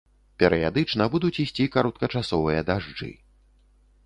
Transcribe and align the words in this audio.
Перыядычна 0.43 1.07
будуць 1.15 1.33
ісці 1.43 1.67
кароткачасовыя 1.75 2.65
дажджы. 2.71 3.11